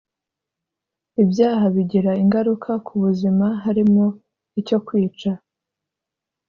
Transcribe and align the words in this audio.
ibyaha 1.23 1.65
bigira 1.75 2.11
ingaruka 2.23 2.71
ku 2.85 2.93
buzima 3.03 3.47
harimo 3.63 4.05
icyo 4.59 4.77
kwica 4.87 5.31